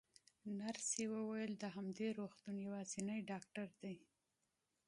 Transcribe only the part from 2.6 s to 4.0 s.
یوازینی ډاکټر دی.